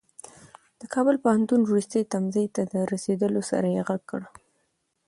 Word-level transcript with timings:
د 0.81 0.83
کابل 0.93 1.15
پوهنتون 1.23 1.59
وروستي 1.63 2.01
تمځای 2.13 2.47
ته 2.55 2.61
د 2.73 2.75
رسېدو 2.91 3.41
سره 3.51 3.67
يې 3.75 3.81
غږ 3.89 4.01
کړ. 4.11 4.21